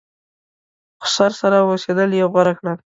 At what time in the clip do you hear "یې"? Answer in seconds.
2.19-2.25